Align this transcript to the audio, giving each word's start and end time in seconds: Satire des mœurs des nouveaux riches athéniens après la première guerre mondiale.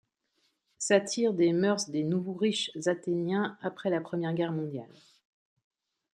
Satire 0.79 1.31
des 1.31 1.53
mœurs 1.53 1.91
des 1.91 2.03
nouveaux 2.03 2.33
riches 2.33 2.71
athéniens 2.87 3.55
après 3.61 3.91
la 3.91 4.01
première 4.01 4.33
guerre 4.33 4.51
mondiale. 4.51 4.89